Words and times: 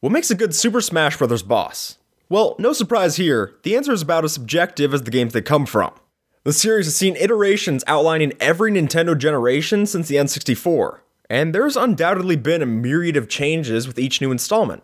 What 0.00 0.12
makes 0.12 0.30
a 0.30 0.34
good 0.34 0.54
Super 0.54 0.80
Smash 0.80 1.18
Bros. 1.18 1.42
boss? 1.42 1.98
Well, 2.30 2.56
no 2.58 2.72
surprise 2.72 3.16
here, 3.16 3.56
the 3.64 3.76
answer 3.76 3.92
is 3.92 4.00
about 4.00 4.24
as 4.24 4.32
subjective 4.32 4.94
as 4.94 5.02
the 5.02 5.10
games 5.10 5.34
they 5.34 5.42
come 5.42 5.66
from. 5.66 5.92
The 6.42 6.54
series 6.54 6.86
has 6.86 6.96
seen 6.96 7.16
iterations 7.16 7.84
outlining 7.86 8.32
every 8.40 8.72
Nintendo 8.72 9.16
generation 9.16 9.84
since 9.84 10.08
the 10.08 10.14
N64, 10.16 11.00
and 11.28 11.54
there's 11.54 11.76
undoubtedly 11.76 12.36
been 12.36 12.62
a 12.62 12.66
myriad 12.66 13.14
of 13.18 13.28
changes 13.28 13.86
with 13.86 13.98
each 13.98 14.22
new 14.22 14.32
installment. 14.32 14.82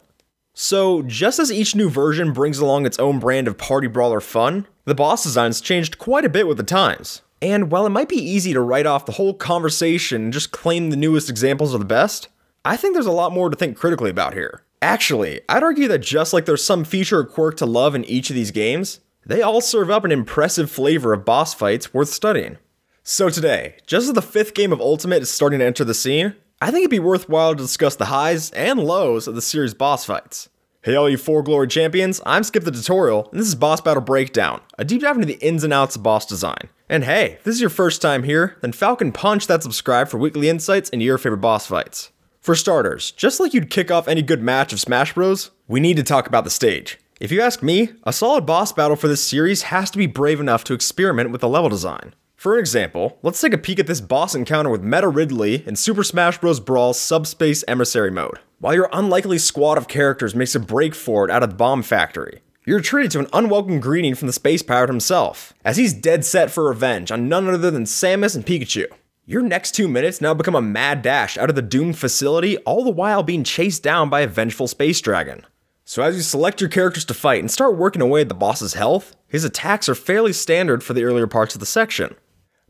So, 0.52 1.00
just 1.00 1.38
as 1.38 1.50
each 1.50 1.74
new 1.74 1.88
version 1.88 2.34
brings 2.34 2.58
along 2.58 2.84
its 2.84 2.98
own 2.98 3.18
brand 3.18 3.48
of 3.48 3.56
party 3.56 3.86
brawler 3.86 4.20
fun, 4.20 4.66
the 4.84 4.94
boss 4.94 5.22
designs 5.22 5.62
changed 5.62 5.96
quite 5.96 6.26
a 6.26 6.30
bit 6.30 6.46
with 6.46 6.58
the 6.58 6.62
times. 6.62 7.22
And 7.40 7.70
while 7.70 7.86
it 7.86 7.90
might 7.90 8.10
be 8.10 8.16
easy 8.16 8.52
to 8.52 8.60
write 8.60 8.84
off 8.84 9.06
the 9.06 9.12
whole 9.12 9.32
conversation 9.32 10.24
and 10.24 10.32
just 10.34 10.52
claim 10.52 10.90
the 10.90 10.96
newest 10.96 11.30
examples 11.30 11.74
are 11.74 11.78
the 11.78 11.86
best, 11.86 12.28
I 12.66 12.76
think 12.76 12.92
there's 12.92 13.06
a 13.06 13.12
lot 13.12 13.32
more 13.32 13.48
to 13.48 13.56
think 13.56 13.78
critically 13.78 14.10
about 14.10 14.34
here. 14.34 14.62
Actually, 14.82 15.40
I'd 15.48 15.62
argue 15.62 15.88
that 15.88 16.00
just 16.00 16.32
like 16.32 16.44
there's 16.44 16.64
some 16.64 16.84
feature 16.84 17.20
or 17.20 17.24
quirk 17.24 17.56
to 17.58 17.66
love 17.66 17.94
in 17.94 18.04
each 18.04 18.30
of 18.30 18.36
these 18.36 18.50
games, 18.50 19.00
they 19.24 19.42
all 19.42 19.60
serve 19.60 19.90
up 19.90 20.04
an 20.04 20.12
impressive 20.12 20.70
flavor 20.70 21.12
of 21.12 21.24
boss 21.24 21.54
fights 21.54 21.94
worth 21.94 22.08
studying. 22.08 22.58
So 23.02 23.30
today, 23.30 23.76
just 23.86 24.08
as 24.08 24.14
the 24.14 24.22
fifth 24.22 24.54
game 24.54 24.72
of 24.72 24.80
Ultimate 24.80 25.22
is 25.22 25.30
starting 25.30 25.60
to 25.60 25.64
enter 25.64 25.84
the 25.84 25.94
scene, 25.94 26.36
I 26.60 26.70
think 26.70 26.82
it'd 26.82 26.90
be 26.90 26.98
worthwhile 26.98 27.54
to 27.54 27.62
discuss 27.62 27.96
the 27.96 28.06
highs 28.06 28.50
and 28.52 28.80
lows 28.80 29.26
of 29.26 29.34
the 29.34 29.42
series 29.42 29.74
boss 29.74 30.04
fights. 30.04 30.48
Hey 30.82 30.94
all 30.94 31.08
you 31.08 31.16
four 31.16 31.42
glory 31.42 31.66
champions, 31.66 32.20
I'm 32.24 32.44
Skip 32.44 32.64
the 32.64 32.70
Tutorial, 32.70 33.28
and 33.30 33.40
this 33.40 33.48
is 33.48 33.56
Boss 33.56 33.80
Battle 33.80 34.02
Breakdown, 34.02 34.60
a 34.78 34.84
deep 34.84 35.02
dive 35.02 35.16
into 35.16 35.26
the 35.26 35.44
ins 35.44 35.64
and 35.64 35.72
outs 35.72 35.96
of 35.96 36.02
boss 36.02 36.26
design. 36.26 36.68
And 36.88 37.02
hey, 37.02 37.32
if 37.32 37.44
this 37.44 37.56
is 37.56 37.60
your 37.60 37.70
first 37.70 38.00
time 38.00 38.22
here, 38.22 38.56
then 38.60 38.70
Falcon 38.72 39.10
punch 39.10 39.48
that 39.48 39.64
subscribe 39.64 40.08
for 40.08 40.18
weekly 40.18 40.48
insights 40.48 40.88
into 40.90 41.04
your 41.04 41.18
favorite 41.18 41.38
boss 41.38 41.66
fights. 41.66 42.12
For 42.46 42.54
starters, 42.54 43.10
just 43.10 43.40
like 43.40 43.54
you'd 43.54 43.70
kick 43.70 43.90
off 43.90 44.06
any 44.06 44.22
good 44.22 44.40
match 44.40 44.72
of 44.72 44.78
Smash 44.78 45.14
Bros, 45.14 45.50
we 45.66 45.80
need 45.80 45.96
to 45.96 46.04
talk 46.04 46.28
about 46.28 46.44
the 46.44 46.50
stage. 46.50 46.96
If 47.18 47.32
you 47.32 47.40
ask 47.40 47.60
me, 47.60 47.94
a 48.04 48.12
solid 48.12 48.46
boss 48.46 48.70
battle 48.70 48.94
for 48.94 49.08
this 49.08 49.20
series 49.20 49.62
has 49.62 49.90
to 49.90 49.98
be 49.98 50.06
brave 50.06 50.38
enough 50.38 50.62
to 50.62 50.72
experiment 50.72 51.32
with 51.32 51.40
the 51.40 51.48
level 51.48 51.68
design. 51.68 52.14
For 52.36 52.56
example, 52.56 53.18
let's 53.24 53.40
take 53.40 53.52
a 53.52 53.58
peek 53.58 53.80
at 53.80 53.88
this 53.88 54.00
boss 54.00 54.36
encounter 54.36 54.70
with 54.70 54.84
Meta 54.84 55.08
Ridley 55.08 55.66
in 55.66 55.74
Super 55.74 56.04
Smash 56.04 56.38
Bros. 56.38 56.60
Brawl's 56.60 57.00
Subspace 57.00 57.64
Emissary 57.66 58.12
mode. 58.12 58.38
While 58.60 58.74
your 58.74 58.90
unlikely 58.92 59.38
squad 59.38 59.76
of 59.76 59.88
characters 59.88 60.36
makes 60.36 60.54
a 60.54 60.60
break 60.60 60.94
for 60.94 61.24
it 61.24 61.32
out 61.32 61.42
of 61.42 61.50
the 61.50 61.56
bomb 61.56 61.82
factory, 61.82 62.42
you're 62.64 62.78
treated 62.78 63.10
to 63.10 63.18
an 63.18 63.28
unwelcome 63.32 63.80
greeting 63.80 64.14
from 64.14 64.28
the 64.28 64.32
space 64.32 64.62
pirate 64.62 64.88
himself, 64.88 65.52
as 65.64 65.78
he's 65.78 65.92
dead 65.92 66.24
set 66.24 66.52
for 66.52 66.68
revenge 66.68 67.10
on 67.10 67.28
none 67.28 67.48
other 67.48 67.72
than 67.72 67.86
Samus 67.86 68.36
and 68.36 68.46
Pikachu. 68.46 68.86
Your 69.28 69.42
next 69.42 69.72
two 69.72 69.88
minutes 69.88 70.20
now 70.20 70.34
become 70.34 70.54
a 70.54 70.62
mad 70.62 71.02
dash 71.02 71.36
out 71.36 71.50
of 71.50 71.56
the 71.56 71.62
doomed 71.62 71.98
facility, 71.98 72.58
all 72.58 72.84
the 72.84 72.90
while 72.90 73.24
being 73.24 73.42
chased 73.42 73.82
down 73.82 74.08
by 74.08 74.20
a 74.20 74.28
vengeful 74.28 74.68
space 74.68 75.00
dragon. 75.00 75.44
So, 75.84 76.04
as 76.04 76.14
you 76.14 76.22
select 76.22 76.60
your 76.60 76.70
characters 76.70 77.04
to 77.06 77.14
fight 77.14 77.40
and 77.40 77.50
start 77.50 77.76
working 77.76 78.02
away 78.02 78.20
at 78.20 78.28
the 78.28 78.34
boss's 78.34 78.74
health, 78.74 79.16
his 79.26 79.42
attacks 79.42 79.88
are 79.88 79.96
fairly 79.96 80.32
standard 80.32 80.84
for 80.84 80.94
the 80.94 81.02
earlier 81.02 81.26
parts 81.26 81.56
of 81.56 81.60
the 81.60 81.66
section. 81.66 82.14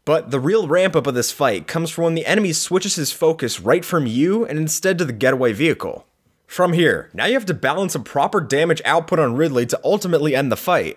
But 0.06 0.30
the 0.30 0.40
real 0.40 0.66
ramp 0.66 0.96
up 0.96 1.06
of 1.06 1.12
this 1.12 1.30
fight 1.30 1.66
comes 1.66 1.90
from 1.90 2.04
when 2.04 2.14
the 2.14 2.24
enemy 2.24 2.54
switches 2.54 2.94
his 2.94 3.12
focus 3.12 3.60
right 3.60 3.84
from 3.84 4.06
you 4.06 4.46
and 4.46 4.58
instead 4.58 4.96
to 4.96 5.04
the 5.04 5.12
getaway 5.12 5.52
vehicle. 5.52 6.06
From 6.46 6.72
here, 6.72 7.10
now 7.12 7.26
you 7.26 7.34
have 7.34 7.44
to 7.46 7.54
balance 7.54 7.94
a 7.94 8.00
proper 8.00 8.40
damage 8.40 8.80
output 8.86 9.18
on 9.18 9.36
Ridley 9.36 9.66
to 9.66 9.80
ultimately 9.84 10.34
end 10.34 10.50
the 10.50 10.56
fight. 10.56 10.96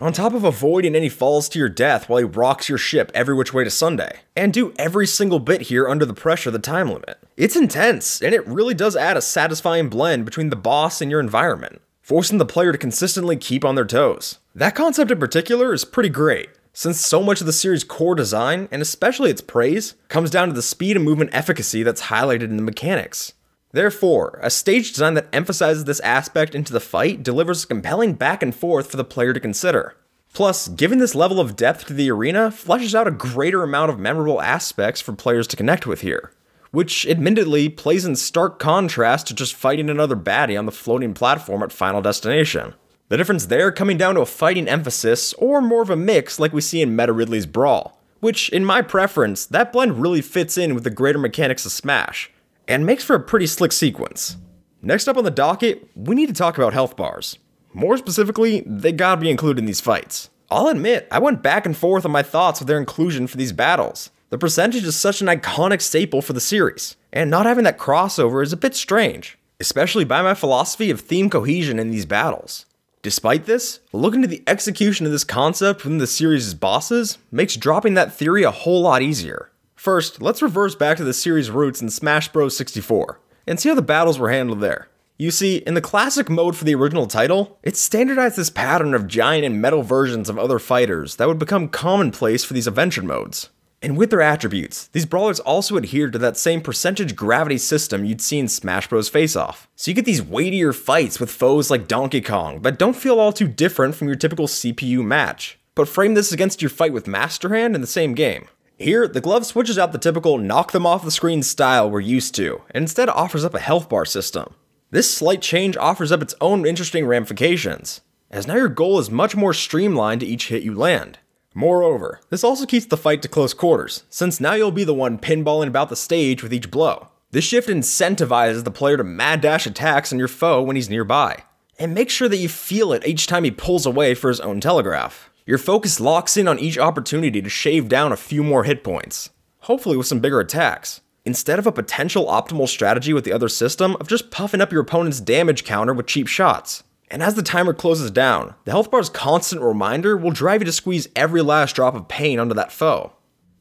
On 0.00 0.12
top 0.12 0.32
of 0.32 0.44
avoiding 0.44 0.94
any 0.94 1.08
falls 1.08 1.48
to 1.48 1.58
your 1.58 1.68
death 1.68 2.08
while 2.08 2.18
he 2.18 2.24
rocks 2.24 2.68
your 2.68 2.78
ship 2.78 3.10
every 3.14 3.34
which 3.34 3.52
way 3.52 3.64
to 3.64 3.70
Sunday, 3.70 4.20
and 4.36 4.52
do 4.52 4.72
every 4.78 5.08
single 5.08 5.40
bit 5.40 5.62
here 5.62 5.88
under 5.88 6.06
the 6.06 6.14
pressure 6.14 6.50
of 6.50 6.52
the 6.52 6.60
time 6.60 6.86
limit. 6.88 7.18
It's 7.36 7.56
intense, 7.56 8.22
and 8.22 8.32
it 8.32 8.46
really 8.46 8.74
does 8.74 8.94
add 8.94 9.16
a 9.16 9.20
satisfying 9.20 9.88
blend 9.88 10.24
between 10.24 10.50
the 10.50 10.56
boss 10.56 11.00
and 11.00 11.10
your 11.10 11.18
environment, 11.18 11.80
forcing 12.00 12.38
the 12.38 12.46
player 12.46 12.70
to 12.70 12.78
consistently 12.78 13.36
keep 13.36 13.64
on 13.64 13.74
their 13.74 13.84
toes. 13.84 14.38
That 14.54 14.76
concept 14.76 15.10
in 15.10 15.18
particular 15.18 15.72
is 15.72 15.84
pretty 15.84 16.10
great, 16.10 16.50
since 16.72 17.04
so 17.04 17.20
much 17.20 17.40
of 17.40 17.48
the 17.48 17.52
series' 17.52 17.82
core 17.82 18.14
design, 18.14 18.68
and 18.70 18.80
especially 18.80 19.30
its 19.30 19.40
praise, 19.40 19.94
comes 20.06 20.30
down 20.30 20.46
to 20.46 20.54
the 20.54 20.62
speed 20.62 20.94
and 20.94 21.04
movement 21.04 21.30
efficacy 21.32 21.82
that's 21.82 22.02
highlighted 22.02 22.42
in 22.42 22.56
the 22.56 22.62
mechanics. 22.62 23.32
Therefore, 23.72 24.38
a 24.42 24.50
stage 24.50 24.92
design 24.92 25.14
that 25.14 25.28
emphasizes 25.32 25.84
this 25.84 26.00
aspect 26.00 26.54
into 26.54 26.72
the 26.72 26.80
fight 26.80 27.22
delivers 27.22 27.64
a 27.64 27.66
compelling 27.66 28.14
back 28.14 28.42
and 28.42 28.54
forth 28.54 28.90
for 28.90 28.96
the 28.96 29.04
player 29.04 29.32
to 29.32 29.40
consider. 29.40 29.94
Plus, 30.32 30.68
giving 30.68 30.98
this 30.98 31.14
level 31.14 31.40
of 31.40 31.56
depth 31.56 31.86
to 31.86 31.92
the 31.92 32.10
arena 32.10 32.50
fleshes 32.50 32.94
out 32.94 33.08
a 33.08 33.10
greater 33.10 33.62
amount 33.62 33.90
of 33.90 33.98
memorable 33.98 34.40
aspects 34.40 35.00
for 35.00 35.12
players 35.12 35.46
to 35.48 35.56
connect 35.56 35.86
with 35.86 36.00
here, 36.00 36.32
which 36.70 37.06
admittedly 37.06 37.68
plays 37.68 38.04
in 38.04 38.16
stark 38.16 38.58
contrast 38.58 39.26
to 39.26 39.34
just 39.34 39.54
fighting 39.54 39.90
another 39.90 40.16
baddie 40.16 40.58
on 40.58 40.66
the 40.66 40.72
floating 40.72 41.12
platform 41.12 41.62
at 41.62 41.72
Final 41.72 42.00
Destination. 42.00 42.74
The 43.08 43.16
difference 43.16 43.46
there 43.46 43.72
coming 43.72 43.96
down 43.96 44.14
to 44.14 44.20
a 44.20 44.26
fighting 44.26 44.68
emphasis, 44.68 45.32
or 45.34 45.60
more 45.60 45.82
of 45.82 45.90
a 45.90 45.96
mix 45.96 46.38
like 46.38 46.52
we 46.52 46.60
see 46.60 46.82
in 46.82 46.94
Meta 46.94 47.12
Ridley's 47.12 47.46
Brawl, 47.46 47.98
which, 48.20 48.48
in 48.50 48.64
my 48.64 48.82
preference, 48.82 49.46
that 49.46 49.72
blend 49.72 50.00
really 50.00 50.20
fits 50.20 50.58
in 50.58 50.74
with 50.74 50.84
the 50.84 50.90
greater 50.90 51.18
mechanics 51.18 51.64
of 51.64 51.72
Smash, 51.72 52.30
and 52.68 52.86
makes 52.86 53.02
for 53.02 53.16
a 53.16 53.20
pretty 53.20 53.46
slick 53.46 53.72
sequence. 53.72 54.36
Next 54.82 55.08
up 55.08 55.16
on 55.16 55.24
the 55.24 55.30
docket, 55.30 55.88
we 55.96 56.14
need 56.14 56.28
to 56.28 56.34
talk 56.34 56.56
about 56.56 56.74
health 56.74 56.96
bars. 56.96 57.38
More 57.72 57.96
specifically, 57.96 58.62
they 58.66 58.92
gotta 58.92 59.20
be 59.20 59.30
included 59.30 59.58
in 59.58 59.64
these 59.64 59.80
fights. 59.80 60.30
I'll 60.50 60.68
admit, 60.68 61.08
I 61.10 61.18
went 61.18 61.42
back 61.42 61.66
and 61.66 61.76
forth 61.76 62.04
on 62.04 62.12
my 62.12 62.22
thoughts 62.22 62.60
with 62.60 62.68
their 62.68 62.78
inclusion 62.78 63.26
for 63.26 63.36
these 63.36 63.52
battles. 63.52 64.10
The 64.30 64.38
percentage 64.38 64.84
is 64.84 64.94
such 64.94 65.20
an 65.20 65.26
iconic 65.26 65.80
staple 65.80 66.22
for 66.22 66.34
the 66.34 66.40
series, 66.40 66.96
and 67.12 67.30
not 67.30 67.46
having 67.46 67.64
that 67.64 67.78
crossover 67.78 68.42
is 68.42 68.52
a 68.52 68.56
bit 68.56 68.74
strange, 68.74 69.38
especially 69.58 70.04
by 70.04 70.22
my 70.22 70.34
philosophy 70.34 70.90
of 70.90 71.00
theme 71.00 71.30
cohesion 71.30 71.78
in 71.78 71.90
these 71.90 72.06
battles. 72.06 72.66
Despite 73.02 73.46
this, 73.46 73.80
looking 73.92 74.22
to 74.22 74.28
the 74.28 74.42
execution 74.46 75.06
of 75.06 75.12
this 75.12 75.24
concept 75.24 75.84
within 75.84 75.98
the 75.98 76.06
series' 76.06 76.52
bosses 76.54 77.18
makes 77.30 77.56
dropping 77.56 77.94
that 77.94 78.12
theory 78.12 78.42
a 78.42 78.50
whole 78.50 78.82
lot 78.82 79.02
easier. 79.02 79.50
First, 79.78 80.20
let's 80.20 80.42
reverse 80.42 80.74
back 80.74 80.96
to 80.96 81.04
the 81.04 81.12
series' 81.12 81.52
roots 81.52 81.80
in 81.80 81.88
Smash 81.88 82.32
Bros. 82.32 82.56
64 82.56 83.20
and 83.46 83.60
see 83.60 83.68
how 83.68 83.76
the 83.76 83.80
battles 83.80 84.18
were 84.18 84.32
handled 84.32 84.60
there. 84.60 84.88
You 85.16 85.30
see, 85.30 85.58
in 85.58 85.74
the 85.74 85.80
classic 85.80 86.28
mode 86.28 86.56
for 86.56 86.64
the 86.64 86.74
original 86.74 87.06
title, 87.06 87.60
it 87.62 87.76
standardized 87.76 88.36
this 88.36 88.50
pattern 88.50 88.92
of 88.92 89.06
giant 89.06 89.44
and 89.44 89.62
metal 89.62 89.84
versions 89.84 90.28
of 90.28 90.36
other 90.36 90.58
fighters 90.58 91.14
that 91.14 91.28
would 91.28 91.38
become 91.38 91.68
commonplace 91.68 92.42
for 92.42 92.54
these 92.54 92.66
adventure 92.66 93.02
modes. 93.02 93.50
And 93.80 93.96
with 93.96 94.10
their 94.10 94.20
attributes, 94.20 94.88
these 94.88 95.06
brawlers 95.06 95.38
also 95.38 95.76
adhered 95.76 96.12
to 96.14 96.18
that 96.18 96.36
same 96.36 96.60
percentage 96.60 97.14
gravity 97.14 97.58
system 97.58 98.04
you'd 98.04 98.20
see 98.20 98.40
in 98.40 98.48
Smash 98.48 98.88
Bros. 98.88 99.08
Face 99.08 99.36
Off. 99.36 99.68
So 99.76 99.92
you 99.92 99.94
get 99.94 100.06
these 100.06 100.20
weightier 100.20 100.72
fights 100.72 101.20
with 101.20 101.30
foes 101.30 101.70
like 101.70 101.86
Donkey 101.86 102.20
Kong 102.20 102.62
that 102.62 102.80
don't 102.80 102.96
feel 102.96 103.20
all 103.20 103.32
too 103.32 103.46
different 103.46 103.94
from 103.94 104.08
your 104.08 104.16
typical 104.16 104.48
CPU 104.48 105.04
match. 105.04 105.56
But 105.76 105.86
frame 105.86 106.14
this 106.14 106.32
against 106.32 106.60
your 106.60 106.68
fight 106.68 106.92
with 106.92 107.06
Master 107.06 107.54
Hand 107.54 107.76
in 107.76 107.80
the 107.80 107.86
same 107.86 108.14
game. 108.14 108.48
Here, 108.80 109.08
the 109.08 109.20
glove 109.20 109.44
switches 109.44 109.76
out 109.76 109.90
the 109.90 109.98
typical 109.98 110.38
knock 110.38 110.70
them 110.70 110.86
off 110.86 111.04
the 111.04 111.10
screen 111.10 111.42
style 111.42 111.90
we're 111.90 111.98
used 111.98 112.32
to, 112.36 112.62
and 112.70 112.82
instead 112.82 113.08
offers 113.08 113.44
up 113.44 113.54
a 113.54 113.58
health 113.58 113.88
bar 113.88 114.04
system. 114.04 114.54
This 114.92 115.12
slight 115.12 115.42
change 115.42 115.76
offers 115.76 116.12
up 116.12 116.22
its 116.22 116.36
own 116.40 116.64
interesting 116.64 117.04
ramifications, 117.04 118.02
as 118.30 118.46
now 118.46 118.54
your 118.54 118.68
goal 118.68 119.00
is 119.00 119.10
much 119.10 119.34
more 119.34 119.52
streamlined 119.52 120.20
to 120.20 120.26
each 120.26 120.46
hit 120.46 120.62
you 120.62 120.74
land. 120.74 121.18
Moreover, 121.54 122.20
this 122.30 122.44
also 122.44 122.66
keeps 122.66 122.86
the 122.86 122.96
fight 122.96 123.20
to 123.22 123.28
close 123.28 123.52
quarters, 123.52 124.04
since 124.10 124.40
now 124.40 124.54
you'll 124.54 124.70
be 124.70 124.84
the 124.84 124.94
one 124.94 125.18
pinballing 125.18 125.66
about 125.66 125.88
the 125.88 125.96
stage 125.96 126.40
with 126.40 126.54
each 126.54 126.70
blow. 126.70 127.08
This 127.32 127.44
shift 127.44 127.68
incentivizes 127.68 128.62
the 128.62 128.70
player 128.70 128.96
to 128.96 129.02
mad 129.02 129.40
dash 129.40 129.66
attacks 129.66 130.12
on 130.12 130.20
your 130.20 130.28
foe 130.28 130.62
when 130.62 130.76
he's 130.76 130.88
nearby, 130.88 131.42
and 131.80 131.94
make 131.94 132.10
sure 132.10 132.28
that 132.28 132.36
you 132.36 132.48
feel 132.48 132.92
it 132.92 133.04
each 133.04 133.26
time 133.26 133.42
he 133.42 133.50
pulls 133.50 133.86
away 133.86 134.14
for 134.14 134.28
his 134.28 134.40
own 134.40 134.60
telegraph. 134.60 135.27
Your 135.48 135.56
focus 135.56 135.98
locks 135.98 136.36
in 136.36 136.46
on 136.46 136.58
each 136.58 136.76
opportunity 136.76 137.40
to 137.40 137.48
shave 137.48 137.88
down 137.88 138.12
a 138.12 138.18
few 138.18 138.42
more 138.42 138.64
hit 138.64 138.84
points, 138.84 139.30
hopefully 139.60 139.96
with 139.96 140.06
some 140.06 140.20
bigger 140.20 140.40
attacks, 140.40 141.00
instead 141.24 141.58
of 141.58 141.66
a 141.66 141.72
potential 141.72 142.26
optimal 142.26 142.68
strategy 142.68 143.14
with 143.14 143.24
the 143.24 143.32
other 143.32 143.48
system 143.48 143.96
of 143.98 144.08
just 144.08 144.30
puffing 144.30 144.60
up 144.60 144.72
your 144.72 144.82
opponent's 144.82 145.20
damage 145.20 145.64
counter 145.64 145.94
with 145.94 146.04
cheap 146.04 146.26
shots. 146.26 146.82
And 147.10 147.22
as 147.22 147.34
the 147.34 147.42
timer 147.42 147.72
closes 147.72 148.10
down, 148.10 148.56
the 148.66 148.72
health 148.72 148.90
bar's 148.90 149.08
constant 149.08 149.62
reminder 149.62 150.18
will 150.18 150.32
drive 150.32 150.60
you 150.60 150.66
to 150.66 150.72
squeeze 150.72 151.08
every 151.16 151.40
last 151.40 151.74
drop 151.74 151.94
of 151.94 152.08
pain 152.08 152.38
onto 152.38 152.54
that 152.54 152.70
foe. 152.70 153.14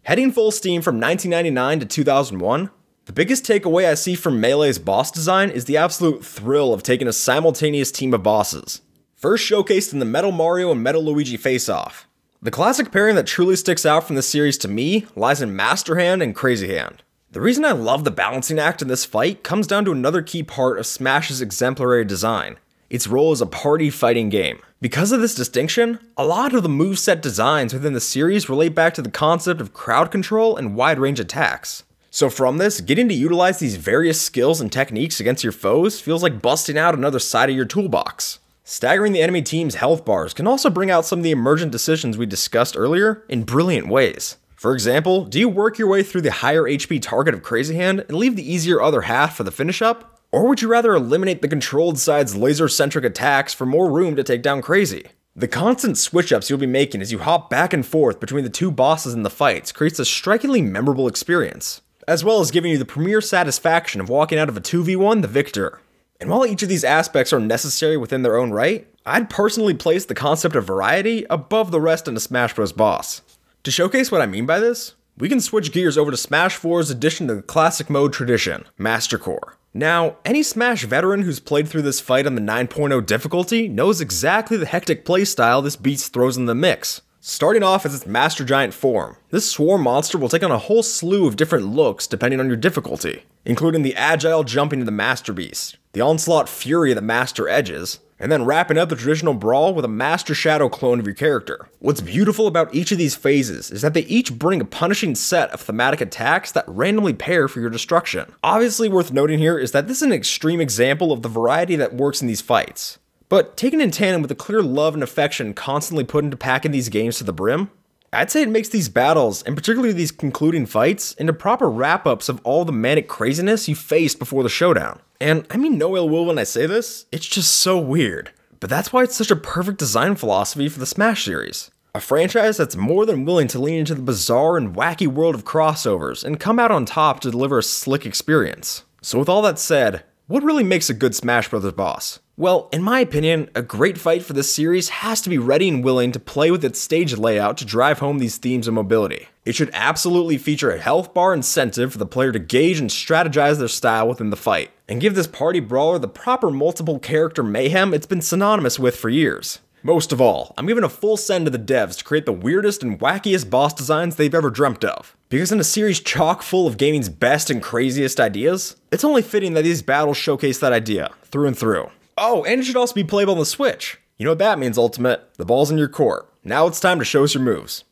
Heading 0.03 0.33
full 0.33 0.51
steam 0.51 0.81
from 0.81 0.99
1999 0.99 1.79
to 1.79 1.85
2001, 1.85 2.69
the 3.05 3.13
biggest 3.13 3.45
takeaway 3.45 3.89
I 3.89 3.93
see 3.93 4.15
from 4.15 4.41
Melee's 4.41 4.77
boss 4.77 5.09
design 5.09 5.49
is 5.49 5.63
the 5.63 5.77
absolute 5.77 6.25
thrill 6.25 6.73
of 6.73 6.83
taking 6.83 7.07
a 7.07 7.13
simultaneous 7.13 7.93
team 7.93 8.13
of 8.13 8.23
bosses, 8.23 8.81
First 9.17 9.49
showcased 9.49 9.93
in 9.93 9.97
the 9.97 10.05
Metal 10.05 10.31
Mario 10.31 10.71
and 10.71 10.83
Metal 10.83 11.03
Luigi 11.03 11.37
face 11.37 11.67
off. 11.67 12.07
The 12.39 12.51
classic 12.51 12.91
pairing 12.91 13.15
that 13.15 13.25
truly 13.25 13.55
sticks 13.55 13.83
out 13.83 14.05
from 14.05 14.15
the 14.15 14.21
series 14.21 14.59
to 14.59 14.67
me 14.67 15.07
lies 15.15 15.41
in 15.41 15.55
Master 15.55 15.95
Hand 15.95 16.21
and 16.21 16.35
Crazy 16.35 16.67
Hand. 16.67 17.01
The 17.31 17.41
reason 17.41 17.65
I 17.65 17.71
love 17.71 18.03
the 18.03 18.11
balancing 18.11 18.59
act 18.59 18.83
in 18.83 18.89
this 18.89 19.05
fight 19.05 19.43
comes 19.43 19.65
down 19.65 19.85
to 19.85 19.91
another 19.91 20.21
key 20.21 20.43
part 20.43 20.77
of 20.77 20.85
Smash's 20.85 21.41
exemplary 21.41 22.05
design 22.05 22.57
its 22.91 23.07
role 23.07 23.31
as 23.31 23.41
a 23.41 23.47
party 23.47 23.89
fighting 23.89 24.29
game. 24.29 24.59
Because 24.81 25.11
of 25.11 25.19
this 25.19 25.33
distinction, 25.33 25.97
a 26.15 26.23
lot 26.23 26.53
of 26.53 26.61
the 26.61 26.69
moveset 26.69 27.19
designs 27.19 27.73
within 27.73 27.93
the 27.93 27.99
series 27.99 28.47
relate 28.47 28.75
back 28.75 28.93
to 28.93 29.01
the 29.01 29.09
concept 29.09 29.59
of 29.59 29.73
crowd 29.73 30.11
control 30.11 30.55
and 30.55 30.75
wide 30.75 30.99
range 30.99 31.19
attacks. 31.19 31.83
So, 32.11 32.29
from 32.29 32.59
this, 32.59 32.81
getting 32.81 33.09
to 33.09 33.15
utilize 33.15 33.57
these 33.57 33.77
various 33.77 34.21
skills 34.21 34.61
and 34.61 34.71
techniques 34.71 35.19
against 35.19 35.43
your 35.43 35.51
foes 35.51 35.99
feels 35.99 36.21
like 36.21 36.41
busting 36.41 36.77
out 36.77 36.93
another 36.93 37.19
side 37.19 37.49
of 37.49 37.55
your 37.55 37.65
toolbox. 37.65 38.39
Staggering 38.69 39.13
the 39.13 39.21
enemy 39.21 39.41
team's 39.41 39.75
health 39.75 40.03
bars 40.03 40.33
can 40.33 40.45
also 40.45 40.69
bring 40.69 40.91
out 40.91 41.05
some 41.05 41.19
of 41.19 41.23
the 41.23 41.31
emergent 41.31 41.71
decisions 41.71 42.17
we 42.17 42.25
discussed 42.25 42.75
earlier 42.75 43.23
in 43.29 43.45
brilliant 43.45 43.87
ways. 43.87 44.35
For 44.57 44.73
example, 44.73 45.23
do 45.23 45.39
you 45.39 45.47
work 45.47 45.77
your 45.77 45.87
way 45.87 46.03
through 46.03 46.23
the 46.23 46.31
higher 46.31 46.63
HP 46.63 47.01
target 47.01 47.33
of 47.33 47.43
Crazy 47.43 47.75
Hand 47.75 48.03
and 48.09 48.17
leave 48.17 48.35
the 48.35 48.53
easier 48.53 48.81
other 48.81 49.03
half 49.03 49.37
for 49.37 49.45
the 49.45 49.53
finish 49.53 49.81
up? 49.81 50.19
Or 50.33 50.45
would 50.45 50.61
you 50.61 50.67
rather 50.67 50.93
eliminate 50.93 51.41
the 51.41 51.47
controlled 51.47 51.97
side's 51.97 52.35
laser 52.35 52.67
centric 52.67 53.05
attacks 53.05 53.53
for 53.53 53.65
more 53.65 53.89
room 53.89 54.17
to 54.17 54.23
take 54.23 54.41
down 54.41 54.61
Crazy? 54.61 55.05
The 55.33 55.47
constant 55.47 55.97
switch 55.97 56.33
ups 56.33 56.49
you'll 56.49 56.59
be 56.59 56.65
making 56.65 57.01
as 57.01 57.13
you 57.13 57.19
hop 57.19 57.49
back 57.49 57.71
and 57.71 57.85
forth 57.85 58.19
between 58.19 58.43
the 58.43 58.49
two 58.49 58.69
bosses 58.69 59.13
in 59.13 59.23
the 59.23 59.29
fights 59.29 59.71
creates 59.71 59.97
a 59.97 60.03
strikingly 60.03 60.61
memorable 60.61 61.07
experience, 61.07 61.83
as 62.05 62.25
well 62.25 62.41
as 62.41 62.51
giving 62.51 62.73
you 62.73 62.77
the 62.77 62.83
premier 62.83 63.21
satisfaction 63.21 64.01
of 64.01 64.09
walking 64.09 64.37
out 64.37 64.49
of 64.49 64.57
a 64.57 64.61
2v1 64.61 65.21
the 65.21 65.29
victor. 65.29 65.79
And 66.19 66.29
while 66.29 66.45
each 66.45 66.63
of 66.63 66.69
these 66.69 66.83
aspects 66.83 67.31
are 67.31 67.39
necessary 67.39 67.97
within 67.97 68.23
their 68.23 68.37
own 68.37 68.51
right, 68.51 68.87
I'd 69.05 69.29
personally 69.29 69.73
place 69.73 70.05
the 70.05 70.15
concept 70.15 70.55
of 70.55 70.65
variety 70.65 71.25
above 71.29 71.71
the 71.71 71.81
rest 71.81 72.07
in 72.07 72.17
a 72.17 72.19
Smash 72.19 72.55
Bros. 72.55 72.73
boss. 72.73 73.21
To 73.63 73.71
showcase 73.71 74.11
what 74.11 74.21
I 74.21 74.25
mean 74.25 74.45
by 74.45 74.59
this, 74.59 74.95
we 75.17 75.29
can 75.29 75.39
switch 75.39 75.71
gears 75.71 75.97
over 75.97 76.11
to 76.11 76.17
Smash 76.17 76.59
4's 76.59 76.89
addition 76.89 77.27
to 77.27 77.35
the 77.35 77.41
classic 77.41 77.89
mode 77.89 78.13
tradition, 78.13 78.65
Master 78.77 79.17
Core. 79.17 79.57
Now, 79.73 80.17
any 80.25 80.41
Smash 80.41 80.85
veteran 80.85 81.21
who's 81.21 81.39
played 81.39 81.67
through 81.67 81.83
this 81.83 81.99
fight 81.99 82.25
on 82.25 82.35
the 82.35 82.41
9.0 82.41 83.05
difficulty 83.05 83.67
knows 83.67 84.01
exactly 84.01 84.57
the 84.57 84.65
hectic 84.65 85.05
playstyle 85.05 85.63
this 85.63 85.75
beast 85.75 86.13
throws 86.13 86.37
in 86.37 86.45
the 86.45 86.55
mix. 86.55 87.01
Starting 87.29 87.61
off 87.61 87.85
as 87.85 87.93
its 87.93 88.07
Master 88.07 88.45
Giant 88.45 88.73
form, 88.73 89.17
this 89.31 89.51
swarm 89.51 89.81
monster 89.81 90.17
will 90.17 90.29
take 90.29 90.43
on 90.43 90.49
a 90.49 90.57
whole 90.57 90.81
slew 90.81 91.27
of 91.27 91.35
different 91.35 91.67
looks 91.67 92.07
depending 92.07 92.39
on 92.39 92.47
your 92.47 92.55
difficulty, 92.55 93.23
including 93.43 93.81
the 93.81 93.97
agile 93.97 94.45
jumping 94.45 94.79
of 94.79 94.85
the 94.85 94.93
Master 94.93 95.33
Beast, 95.33 95.75
the 95.91 95.99
onslaught 95.99 96.47
fury 96.47 96.91
of 96.91 96.95
the 96.95 97.01
Master 97.01 97.49
Edges, 97.49 97.99
and 98.17 98.31
then 98.31 98.45
wrapping 98.45 98.77
up 98.77 98.87
the 98.87 98.95
traditional 98.95 99.33
brawl 99.33 99.73
with 99.73 99.83
a 99.83 99.89
Master 99.89 100.33
Shadow 100.33 100.69
clone 100.69 101.01
of 101.01 101.05
your 101.05 101.15
character. 101.15 101.67
What's 101.79 101.99
beautiful 101.99 102.47
about 102.47 102.73
each 102.73 102.93
of 102.93 102.97
these 102.97 103.17
phases 103.17 103.71
is 103.71 103.81
that 103.81 103.93
they 103.93 104.03
each 104.03 104.39
bring 104.39 104.61
a 104.61 104.65
punishing 104.65 105.13
set 105.13 105.49
of 105.49 105.59
thematic 105.59 105.99
attacks 105.99 106.53
that 106.53 106.63
randomly 106.65 107.11
pair 107.11 107.49
for 107.49 107.59
your 107.59 107.69
destruction. 107.69 108.31
Obviously 108.41 108.87
worth 108.87 109.11
noting 109.11 109.39
here 109.39 109.59
is 109.59 109.73
that 109.73 109.89
this 109.89 109.97
is 109.97 110.03
an 110.03 110.13
extreme 110.13 110.61
example 110.61 111.11
of 111.11 111.23
the 111.23 111.29
variety 111.29 111.75
that 111.75 111.93
works 111.93 112.21
in 112.21 112.29
these 112.29 112.39
fights. 112.39 112.99
But 113.29 113.57
taken 113.57 113.81
in 113.81 113.91
tandem 113.91 114.21
with 114.21 114.29
the 114.29 114.35
clear 114.35 114.61
love 114.61 114.93
and 114.93 115.03
affection 115.03 115.53
constantly 115.53 116.03
put 116.03 116.23
into 116.23 116.37
packing 116.37 116.71
these 116.71 116.89
games 116.89 117.17
to 117.17 117.23
the 117.23 117.33
brim, 117.33 117.69
I'd 118.13 118.31
say 118.31 118.41
it 118.41 118.49
makes 118.49 118.69
these 118.69 118.87
battles, 118.87 119.43
and 119.43 119.55
particularly 119.55 119.93
these 119.93 120.11
concluding 120.11 120.65
fights, 120.65 121.13
into 121.15 121.33
proper 121.33 121.69
wrap 121.69 122.07
ups 122.07 122.29
of 122.29 122.39
all 122.43 122.63
the 122.63 122.71
manic 122.71 123.09
craziness 123.09 123.67
you 123.67 123.75
faced 123.75 124.17
before 124.17 124.43
the 124.43 124.49
showdown. 124.49 125.01
And 125.19 125.45
I 125.49 125.57
mean 125.57 125.77
no 125.77 125.97
ill 125.97 126.07
will 126.07 126.25
when 126.25 126.39
I 126.39 126.43
say 126.43 126.65
this, 126.65 127.05
it's 127.11 127.27
just 127.27 127.53
so 127.53 127.77
weird. 127.77 128.31
But 128.59 128.69
that's 128.69 128.93
why 128.93 129.03
it's 129.03 129.15
such 129.15 129.29
a 129.29 129.35
perfect 129.35 129.77
design 129.77 130.15
philosophy 130.15 130.69
for 130.69 130.79
the 130.79 130.85
Smash 130.85 131.25
series. 131.25 131.69
A 131.93 131.99
franchise 131.99 132.57
that's 132.57 132.75
more 132.75 133.05
than 133.05 133.25
willing 133.25 133.47
to 133.49 133.59
lean 133.59 133.79
into 133.79 133.95
the 133.95 134.01
bizarre 134.01 134.55
and 134.55 134.75
wacky 134.75 135.07
world 135.07 135.35
of 135.35 135.45
crossovers 135.45 136.23
and 136.23 136.39
come 136.39 136.59
out 136.59 136.71
on 136.71 136.85
top 136.85 137.19
to 137.21 137.31
deliver 137.31 137.59
a 137.59 137.63
slick 137.63 138.05
experience. 138.05 138.83
So, 139.01 139.19
with 139.19 139.29
all 139.29 139.41
that 139.41 139.59
said, 139.59 140.03
what 140.27 140.43
really 140.43 140.63
makes 140.63 140.89
a 140.89 140.93
good 140.93 141.15
Smash 141.15 141.49
Bros. 141.49 141.71
boss? 141.73 142.19
Well, 142.39 142.69
in 142.71 142.83
my 142.83 142.99
opinion, 142.99 143.49
a 143.55 143.63
great 143.63 143.97
fight 143.97 144.21
for 144.21 144.33
this 144.33 144.53
series 144.53 144.89
has 144.89 145.21
to 145.21 145.29
be 145.29 145.39
ready 145.39 145.67
and 145.67 145.83
willing 145.83 146.11
to 146.11 146.19
play 146.19 146.51
with 146.51 146.63
its 146.63 146.79
stage 146.79 147.17
layout 147.17 147.57
to 147.57 147.65
drive 147.65 147.97
home 147.97 148.19
these 148.19 148.37
themes 148.37 148.67
of 148.67 148.75
mobility. 148.75 149.29
It 149.43 149.55
should 149.55 149.71
absolutely 149.73 150.37
feature 150.37 150.69
a 150.69 150.77
health 150.77 151.15
bar 151.15 151.33
incentive 151.33 151.93
for 151.93 151.97
the 151.97 152.05
player 152.05 152.31
to 152.31 152.37
gauge 152.37 152.79
and 152.79 152.91
strategize 152.91 153.57
their 153.57 153.67
style 153.67 154.07
within 154.07 154.29
the 154.29 154.35
fight, 154.35 154.69
and 154.87 155.01
give 155.01 155.15
this 155.15 155.25
party 155.25 155.59
brawler 155.59 155.97
the 155.97 156.07
proper 156.07 156.51
multiple 156.51 156.99
character 156.99 157.41
mayhem 157.41 157.91
it's 157.91 158.05
been 158.05 158.21
synonymous 158.21 158.77
with 158.77 158.95
for 158.95 159.09
years. 159.09 159.57
Most 159.81 160.13
of 160.13 160.21
all, 160.21 160.53
I'm 160.59 160.67
giving 160.67 160.83
a 160.83 160.89
full 160.89 161.17
send 161.17 161.45
to 161.45 161.51
the 161.51 161.57
devs 161.57 161.97
to 161.97 162.03
create 162.03 162.27
the 162.27 162.33
weirdest 162.33 162.83
and 162.83 162.99
wackiest 162.99 163.49
boss 163.49 163.73
designs 163.73 164.15
they've 164.15 164.35
ever 164.35 164.51
dreamt 164.51 164.85
of. 164.85 165.17
Because 165.29 165.51
in 165.51 165.59
a 165.59 165.63
series 165.63 165.99
chock 165.99 166.43
full 166.43 166.67
of 166.67 166.77
gaming's 166.77 167.09
best 167.09 167.49
and 167.49 167.63
craziest 167.63 168.19
ideas, 168.19 168.75
it's 168.91 169.03
only 169.03 169.23
fitting 169.23 169.55
that 169.55 169.63
these 169.63 169.81
battles 169.81 170.17
showcase 170.17 170.59
that 170.59 170.71
idea, 170.71 171.09
through 171.23 171.47
and 171.47 171.57
through. 171.57 171.89
Oh, 172.17 172.43
and 172.45 172.59
it 172.59 172.63
should 172.63 172.75
also 172.75 172.95
be 172.95 173.03
playable 173.03 173.33
on 173.33 173.39
the 173.39 173.45
Switch. 173.45 173.99
You 174.17 174.25
know 174.25 174.31
what 174.31 174.39
that 174.39 174.57
means, 174.57 174.77
Ultimate? 174.77 175.29
The 175.35 175.45
ball's 175.45 175.69
in 175.69 175.77
your 175.77 175.87
court. 175.87 176.27
Now 176.43 176.65
it's 176.65 176.79
time 176.79 176.97
to 176.97 177.05
show 177.05 177.23
us 177.23 177.35
your 177.35 177.43
moves. 177.43 177.83